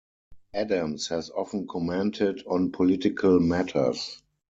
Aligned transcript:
Adams 0.55 1.09
has 1.09 1.29
often 1.29 1.67
commented 1.67 2.41
on 2.47 2.71
political 2.71 3.39
matters. 3.39 4.19